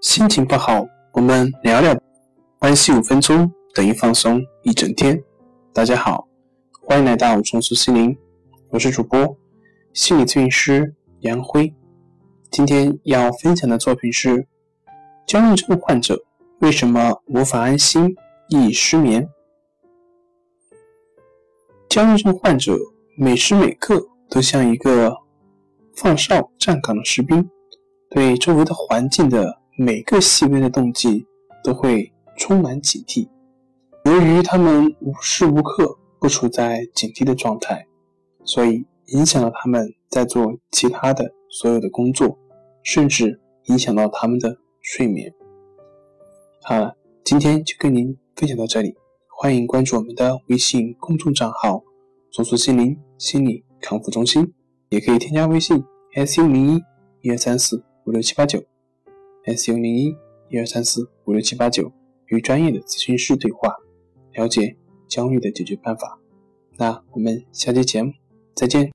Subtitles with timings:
[0.00, 0.82] 心情不好，
[1.12, 1.94] 我们聊聊，
[2.58, 5.22] 关系五分钟等于放松一整天。
[5.74, 6.26] 大家好，
[6.80, 8.16] 欢迎来到重塑心灵，
[8.70, 9.36] 我是主播
[9.92, 11.70] 心理咨询师杨辉。
[12.50, 14.48] 今天要分享的作品是：
[15.26, 16.18] 焦虑症患者
[16.60, 18.16] 为什么无法安心，
[18.48, 19.28] 易失眠？
[21.90, 22.74] 焦虑症患者
[23.18, 25.14] 每时每刻都像一个
[25.94, 27.50] 放哨站岗的士兵，
[28.08, 31.24] 对周围的环境的每个细微的动静
[31.64, 33.26] 都会充满警惕。
[34.04, 37.86] 由于他们无时无刻不处在警惕的状态，
[38.44, 42.36] 所以影响了他们在做其他的所有的工作。
[42.82, 45.32] 甚至影响到他们的睡眠。
[46.62, 48.94] 好了，今天就跟您分享到这里，
[49.28, 51.82] 欢迎关注我们的微信公众账号
[52.32, 54.52] “重塑心灵心理康复中心”，
[54.88, 55.82] 也可以添加微信
[56.14, 56.82] “s u 零一
[57.20, 58.62] 一二三四五六七八九
[59.44, 60.14] ”，s u 零一
[60.48, 61.92] 一二三四五六七八九，
[62.26, 63.74] 与专业的咨询师对话，
[64.34, 64.76] 了解
[65.08, 66.20] 焦虑的解决办法。
[66.76, 68.12] 那我们下期节目
[68.54, 68.88] 再见。